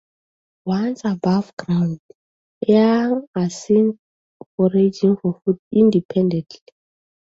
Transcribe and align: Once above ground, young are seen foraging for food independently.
Once 0.65 1.03
above 1.05 1.55
ground, 1.57 1.99
young 2.67 3.27
are 3.35 3.49
seen 3.51 3.99
foraging 4.57 5.15
for 5.17 5.39
food 5.45 5.59
independently. 5.71 6.61